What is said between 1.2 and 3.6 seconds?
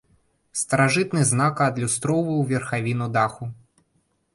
знака адлюстроўваў верхавіну даху.